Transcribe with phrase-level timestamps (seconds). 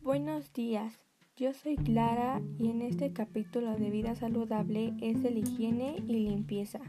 [0.00, 0.98] Buenos días,
[1.36, 6.80] yo soy Clara y en este capítulo de vida saludable es el higiene y limpieza.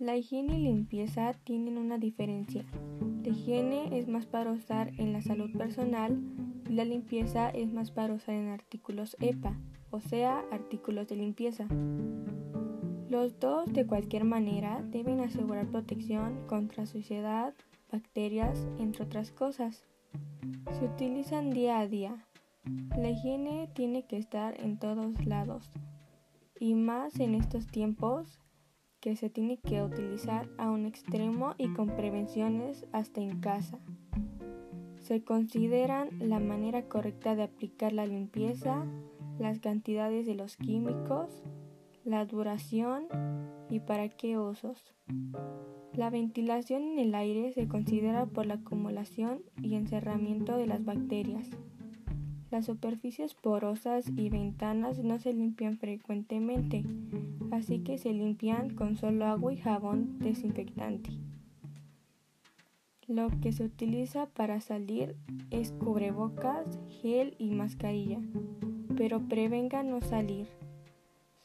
[0.00, 2.64] La higiene y limpieza tienen una diferencia.
[3.22, 6.18] La higiene es más para usar en la salud personal
[6.70, 9.60] y la limpieza es más para usar en artículos EPA,
[9.90, 11.66] o sea, artículos de limpieza.
[13.10, 17.52] Los dos, de cualquier manera, deben asegurar protección contra suciedad,
[17.92, 19.84] bacterias, entre otras cosas.
[20.78, 22.26] Se utilizan día a día.
[22.96, 25.70] La higiene tiene que estar en todos lados
[26.58, 28.40] y más en estos tiempos
[29.00, 33.78] que se tiene que utilizar a un extremo y con prevenciones hasta en casa.
[34.96, 38.86] Se consideran la manera correcta de aplicar la limpieza,
[39.38, 41.42] las cantidades de los químicos,
[42.04, 43.06] la duración
[43.68, 44.94] y para qué usos.
[45.94, 51.48] La ventilación en el aire se considera por la acumulación y encerramiento de las bacterias.
[52.50, 56.84] Las superficies porosas y ventanas no se limpian frecuentemente,
[57.52, 61.10] así que se limpian con solo agua y jabón desinfectante.
[63.06, 65.16] Lo que se utiliza para salir
[65.50, 68.20] es cubrebocas, gel y mascarilla,
[68.96, 70.48] pero prevenga no salir.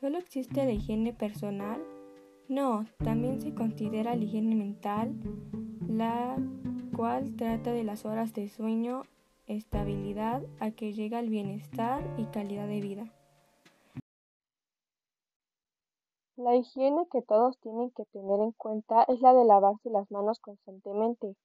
[0.00, 1.82] ¿Solo existe la higiene personal?
[2.48, 5.14] No, también se considera la higiene mental,
[5.88, 6.36] la
[6.96, 9.04] cual trata de las horas de sueño
[9.50, 13.12] estabilidad a que llega el bienestar y calidad de vida.
[16.36, 20.38] La higiene que todos tienen que tener en cuenta es la de lavarse las manos
[20.40, 21.36] constantemente.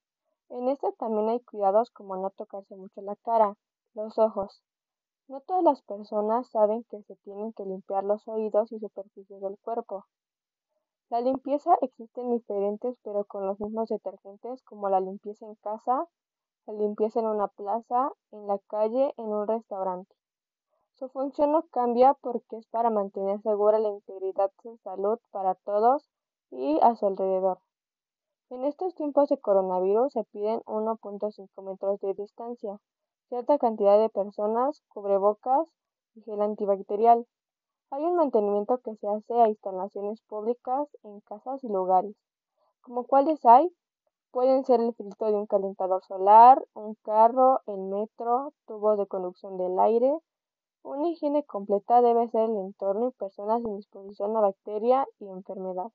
[0.50, 3.58] En esta también hay cuidados como no tocarse mucho la cara,
[3.94, 4.62] los ojos.
[5.28, 9.58] No todas las personas saben que se tienen que limpiar los oídos y superficies del
[9.58, 10.06] cuerpo.
[11.10, 16.08] La limpieza existe en diferentes pero con los mismos detergentes como la limpieza en casa,
[16.74, 20.16] limpieza en una plaza, en la calle, en un restaurante.
[20.94, 26.10] Su función no cambia porque es para mantener segura la integridad de salud para todos
[26.52, 27.60] y a su alrededor.
[28.50, 32.80] En estos tiempos de coronavirus se piden 1.5 metros de distancia,
[33.28, 35.68] cierta cantidad de personas, cubrebocas
[36.14, 37.28] y gel antibacterial.
[37.90, 42.16] Hay un mantenimiento que se hace a instalaciones públicas en casas y lugares.
[42.82, 43.70] ¿Como cuáles hay?
[44.36, 49.56] Pueden ser el filtro de un calentador solar, un carro, el metro, tubos de conducción
[49.56, 50.14] del aire.
[50.84, 55.88] Una higiene completa debe ser el entorno y personas en disposición a bacteria y enfermedad.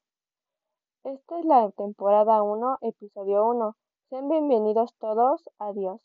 [1.05, 3.77] Esta es la temporada 1, episodio 1.
[4.09, 5.45] Sean bienvenidos todos.
[5.59, 6.01] Adiós.